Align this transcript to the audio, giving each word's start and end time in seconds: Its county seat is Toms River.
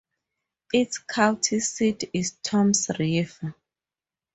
Its 0.73 0.97
county 0.97 1.59
seat 1.59 2.09
is 2.11 2.31
Toms 2.41 2.89
River. 2.97 3.53